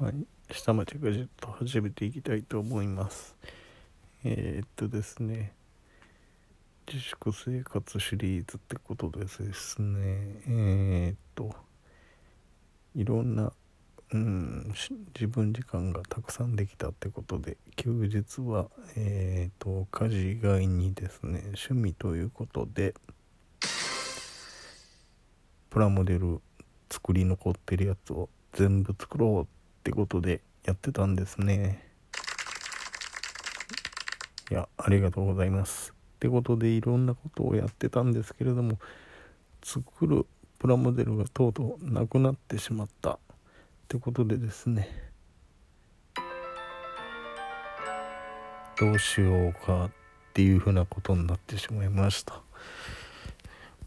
[0.00, 0.14] はい、
[0.52, 3.34] 下町ガジェット始めていきたいと思います。
[4.22, 5.52] えー、っとですね、
[6.86, 9.98] 自粛生活シリーズってことでですね、
[10.46, 11.52] えー、っと、
[12.94, 13.52] いろんな、
[14.12, 14.72] うん、
[15.16, 22.94] 自分時間がたくさんできたってことで、休日は、えー、っと、家事以外にですね、趣味ということで、
[25.70, 26.40] プラモデル
[26.88, 29.57] 作り残ってるやつを全部作ろう
[29.88, 31.82] ってことでやってたんですね。
[34.50, 35.94] いやありがとうございます。
[36.16, 38.78] ってことでいろんなことをやってたんですけれども
[39.64, 40.26] 作る
[40.58, 43.12] プラモデルがとうとうなくなってしまった。
[43.12, 43.18] っ
[43.88, 44.90] てことでですね
[48.78, 49.90] どうしようかっ
[50.34, 52.42] ていうふうなことになってしまいました。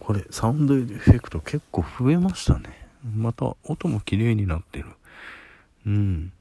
[0.00, 2.88] これサウンドエフェクト結構増えましたね。
[3.14, 4.86] また音も綺麗になってる。
[5.86, 6.32] うん。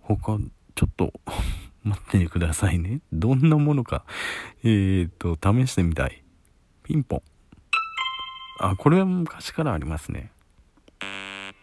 [0.00, 0.38] 他
[0.74, 1.12] ちょっと
[1.84, 3.00] 待ってくださいね。
[3.12, 4.04] どんなものか。
[4.62, 6.22] えー、っと試してみたい。
[6.82, 7.22] ピンポン。
[8.60, 10.30] あこれは昔からありますね。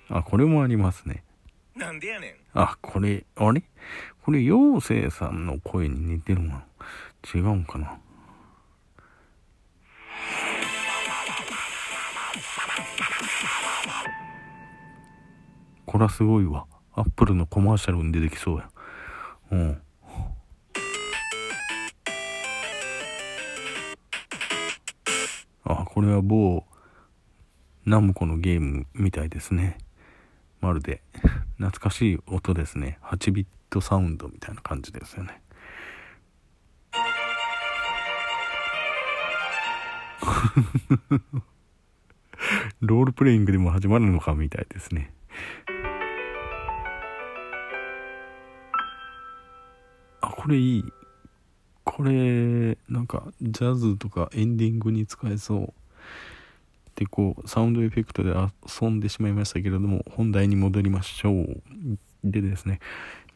[0.10, 1.24] あこれもありますね。
[1.76, 2.36] なんでやねん。
[2.54, 3.64] あこれあれ？
[4.24, 6.62] これ妖精さんの声に似てるの
[7.34, 7.98] 違うんかな
[15.90, 16.68] これはすごいわ。
[16.94, 18.70] アップルのコマーシャルに出てきそうや。
[19.50, 19.82] うん。
[25.64, 26.64] あこれは某
[27.88, 29.80] ナムコのゲームみたいですね。
[30.62, 31.02] まるで。
[31.58, 33.00] 懐かしい音ですね。
[33.02, 35.42] 8ビットサウンドみたいな感じですよね。
[42.80, 45.16] ロールプレイングでも始まるのかみたいですね。
[50.50, 50.84] これいい
[51.84, 55.74] これなんかジャズとかエンディングに使えそう。
[56.96, 61.62] でこうサウンドエフェクトで遊んでしまいましたけれども本題に戻りましょう。
[62.24, 62.80] でですね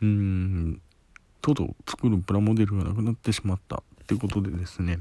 [0.01, 0.81] うん
[1.43, 3.75] とうとう作るプラモデルがなくなってしまった。
[3.75, 4.97] ってことでですね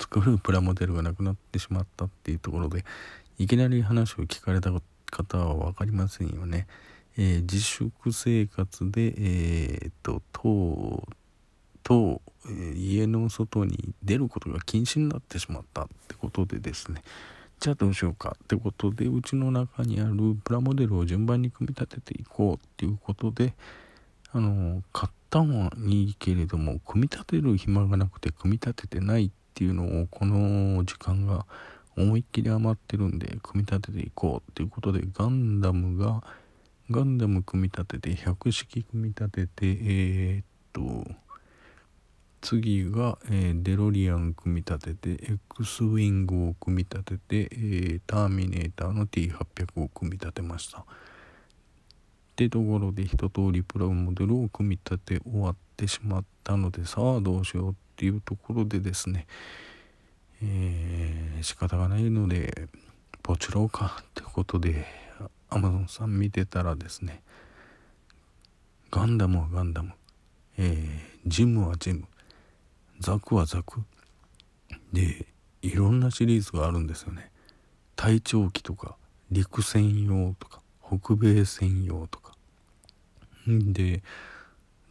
[0.00, 2.86] 作るプラモデルがなくなってしまったっていうところで
[3.38, 4.70] いきなり話を聞かれた
[5.10, 6.66] 方は分かりませんよね、
[7.18, 11.08] えー自粛生活でえーっとと
[11.82, 17.02] と、えー家の外に出ることが禁止になってしまったってことでですね。
[17.60, 23.52] じゃあどうしようかってことでうちの中にあるプラモデルを順番に組み立てていこうっていうことで
[24.30, 31.46] あの買ったのはいいけれども組み立てる暇がなくて組み立ててないっていうのをこの時間が
[31.96, 36.22] 思いっきり余ってるんで組み立てていこうっていうことでガンダムが
[36.90, 41.10] ガンダム組み立てて100式組み立ててえーっと
[42.40, 50.80] 次が、えーデロリアン組み立てて X ウィングを組み立てて、えーターミネーターの T800 を組み立てました。
[50.80, 50.84] っ
[52.36, 59.26] てところで一通りプラモデルを組み立て終わってしまったのでさあどうしようっていうところでですね
[60.44, 62.68] えー仕方がないので
[63.24, 64.86] ポチろうかってことで
[65.50, 67.22] Amazon さん見てたらですね
[68.90, 69.92] ガンダムはガンダム、
[70.56, 72.04] えージムはジム。
[73.00, 73.82] ザクはザク。
[74.92, 75.26] で
[75.60, 77.30] いろんなシリーズがあるんですよね。
[77.96, 78.96] 隊長機とか
[79.30, 82.32] 陸専用とか北米専用とか。
[83.46, 84.02] で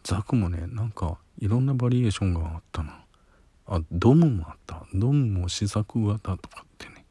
[0.04, 3.04] ザクもねなんかいろんなバリエーションがあったな。
[3.66, 4.86] あドムもあった。
[4.94, 7.04] ドムも試作型とかってね。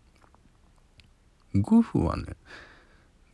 [1.54, 2.36] グフはね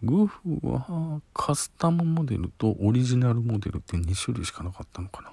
[0.04, 5.32] グーフはカスタムモデルとオリジナルモデルって2種類しかなかったのかな。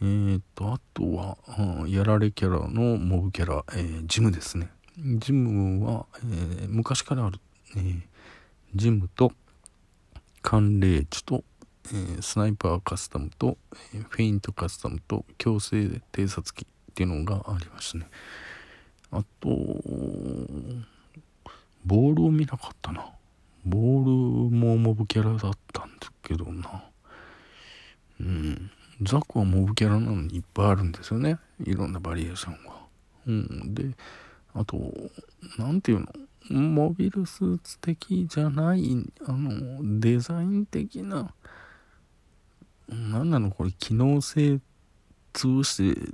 [0.00, 4.70] えー、とあとは、うんやられキャラのモブキャラ、えージムですね。
[4.96, 7.40] ジムは、えー昔からある、
[7.76, 8.00] えー
[8.74, 9.32] ジムと
[10.42, 11.42] 寒冷地と、
[11.86, 13.58] えースナイパーカスタムと、
[13.92, 18.06] えーフェイントカスタムと強制偵察機っていうのがありますね。
[19.10, 19.48] あと
[21.84, 23.15] ボールを見なかったな。
[23.66, 26.84] ボールもモブキャラだったんですけどな。
[28.20, 28.70] うん。
[29.02, 31.38] ザクはモブキャラなのにいっぱいあるんですよね。
[31.64, 32.60] いろんなバリエーションが。
[33.26, 33.74] うん。
[33.74, 33.90] で
[34.54, 34.78] あと
[35.58, 36.06] 何ていうの？
[36.48, 41.34] モビルスーツ的じゃないあのデザイン的な。
[42.88, 43.50] 何なの？
[43.50, 44.60] これ機能性
[45.32, 46.12] 潰して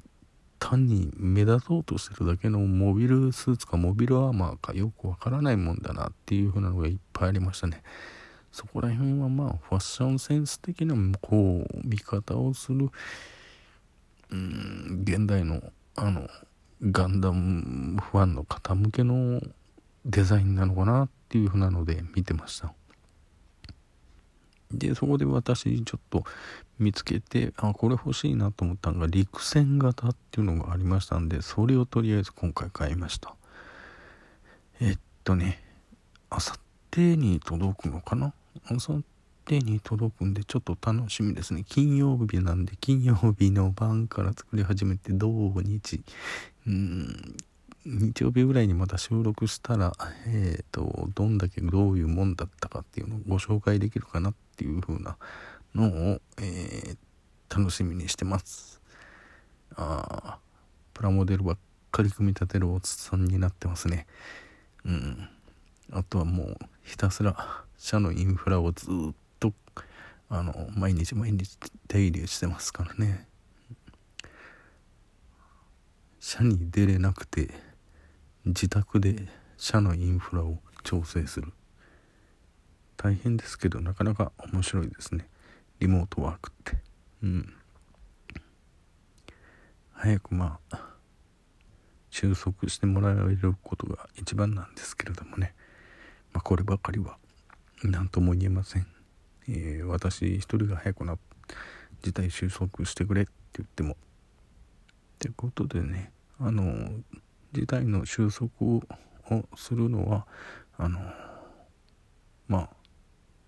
[0.62, 7.82] 単に目立とうとしてるだけのモビルスーツかモビルアーマーかよくわからないもんだなっていう風なのがいっぱいありましたね。
[8.52, 12.90] そこら辺はまあファッションセンス的なこう見方をする
[14.30, 15.60] うん現代の
[15.96, 16.28] あの
[16.80, 19.40] ガンダムファンの方向けの
[20.04, 22.72] デザインなのかなっていうふうなので見てました。
[24.72, 26.24] でそこで私ちょっと
[26.78, 33.34] 見つけてあこれ欲しいなと思ったのが陸戦型っていうのがありましたんでそれをとりあえず今回買いました。
[34.80, 35.62] えっとね
[36.30, 36.60] あさっ
[36.90, 38.32] てに届くのかな？
[38.66, 39.00] あさっ
[39.44, 41.64] てに届くんでちょっと楽しみですね。
[41.68, 45.28] 金曜日なんで金曜日の晩から作り始めて土
[45.62, 46.00] 日。
[46.66, 47.36] うん。
[47.84, 49.92] 日曜日ぐらいにまた収録したら、
[50.26, 55.16] えーと、どんだけどういうもんだったかっていうのをご紹介できるかなっていう風な
[55.74, 58.80] のを、えー、楽しみにしてます。
[59.74, 60.38] あ
[60.94, 61.58] プラモデルばっ
[61.90, 64.06] かり組み立てるおつさんになってますね。
[64.84, 65.28] うん。
[65.90, 69.52] あとはもうひたすら社のインフラをずっと
[70.28, 71.58] あの毎日毎日
[71.88, 73.26] 手入れしてますからね。
[76.20, 77.71] 社に出れなくて
[78.44, 81.52] 自宅で社のインフラを調整する。
[82.96, 85.28] 大変ですけどなかなか面白いですね。
[85.78, 86.76] リモートワークって。
[87.22, 87.54] うん。
[89.92, 90.92] 早くまあ
[92.10, 95.54] 収束してもらえることが一番なんですけれどもね、
[96.32, 97.16] まあ、こればかりは
[97.84, 98.86] 何とも言えません、
[99.48, 101.16] えー、私一人が早くな
[102.02, 103.92] 事態収束してくれって言っても。
[103.92, 103.96] っ
[105.20, 106.10] てことでね
[106.40, 106.90] あの
[107.52, 108.82] 事態の収束を
[109.56, 110.26] するのは
[110.78, 111.00] あの
[112.48, 112.70] まあ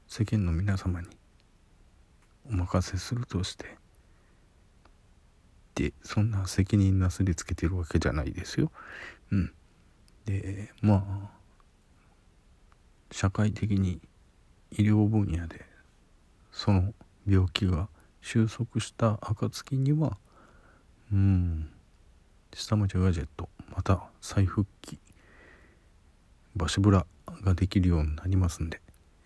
[0.07, 1.09] 世間の皆様に
[2.51, 3.77] お任せするとして
[5.75, 8.71] でそんな責任なすりつけてるわけじゃないですよ。
[9.33, 9.53] うん、
[10.25, 11.31] でまあ
[13.11, 14.01] 社会的に
[14.71, 15.65] 医療分野で
[16.53, 16.95] その
[17.27, 17.89] 病気が
[18.21, 20.19] 収束した暁には
[21.13, 21.71] うん
[22.53, 24.99] 下町ガジェットまた再復帰
[26.57, 27.07] バシブラ
[27.43, 28.81] ができるようになりますんで、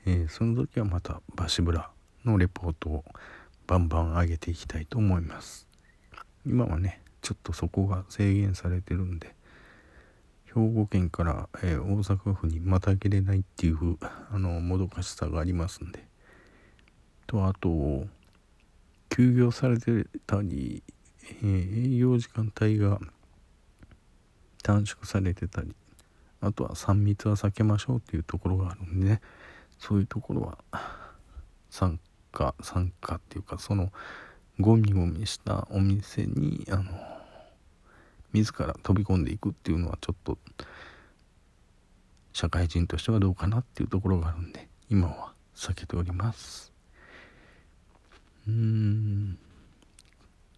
[0.06, 1.90] えー、その時はまたバシブラ
[2.24, 3.04] のレポートを
[3.66, 5.66] バンバン上げていきたいと思います。
[6.46, 9.34] 今はねちょっとそこが制限されてるんで
[10.46, 13.98] 兵庫県から、えー、大阪府にまたげれないっていう
[14.30, 16.06] あのもどかしさがありますんで。
[17.26, 18.06] とあと
[19.10, 20.82] 休業されてたり、
[21.42, 22.98] えー、営業時間帯が
[24.68, 25.74] 短縮されてたり
[26.42, 29.20] あとは3密は避けましょうっていうところがあるんでね。
[29.78, 30.58] そういうところは
[31.70, 31.98] 参
[32.32, 33.90] 加参加っていうかその
[34.60, 36.84] ゴミゴミしたお店にあの
[38.34, 40.36] 自ら飛び込んでいくっていうのはちょっと
[42.34, 46.74] 社会人としてはどうかなっていうところがあるんで今は避けております。
[48.46, 49.38] うーん。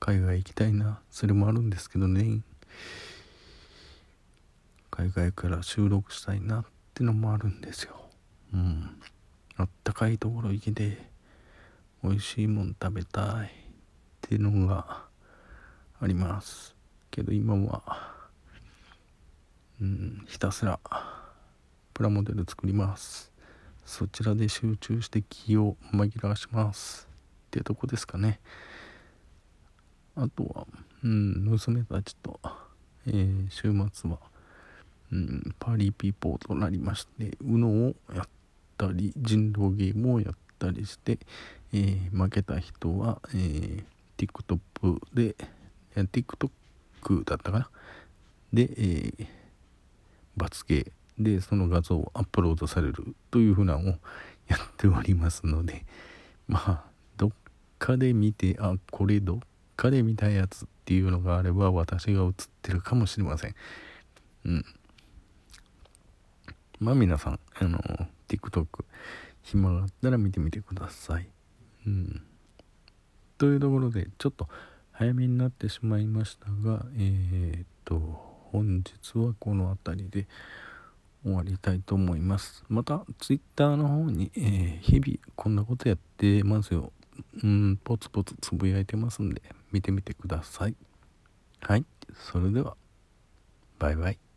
[0.00, 1.00] 海外行きたいな。
[1.10, 2.40] それもあるんですけどね。
[5.00, 7.96] 海外から収録したいなってのもあるんですよ。
[8.52, 9.00] うん。
[9.56, 10.98] あったかいところ行きで
[12.04, 13.50] 美味しいもん食べたいっ
[14.20, 15.04] ていうのが
[16.02, 16.74] あります
[17.10, 18.14] けど今は
[19.80, 20.78] うんひたすら
[21.94, 23.32] プラモデル作ります。
[23.86, 27.08] そちらで集中して気を紛らわします
[27.46, 28.38] っていうとこですかね。
[30.14, 30.66] あとは
[31.02, 32.38] うん娘たちと、
[33.06, 34.18] えー、週末は
[35.12, 38.28] うん、パーリーピーポーとなりまして UNO をやっ
[38.78, 41.18] たり人狼ゲームをやったりして、
[41.72, 43.84] えー、負けた人は、えー、
[44.16, 45.34] TikTok で
[45.94, 47.70] TikTok だったかな？
[48.52, 49.26] で、えー、
[50.36, 53.84] 罰ゲームでその画像をアップロードされるというふうなのを
[54.48, 55.84] やっておりますので
[56.48, 56.84] まあ
[57.16, 57.30] どっ
[57.78, 59.38] かで見てあこれどっ
[59.76, 63.54] かで見たやつっていうのがあれば私が映ってるかもしれません。
[64.46, 64.64] うん。
[66.80, 67.78] まあ皆さん、あの、
[68.26, 68.66] TikTok、
[69.42, 71.28] 暇があったら見てみてください。
[71.86, 72.22] うん。
[73.36, 74.48] というところで、ちょっと
[74.92, 77.98] 早めになってしまいましたが、えー、っと、
[78.50, 80.26] 本日はこの辺りで
[81.22, 82.64] 終わりたいと思います。
[82.70, 86.92] また、Twitter の方に、えー、日々こんなことやってますよ。
[87.42, 90.74] うん、ポツポツつぶやいてますんで、見てみてください。
[91.60, 91.84] はい、
[92.14, 92.74] それでは、
[93.78, 94.29] バイバイ。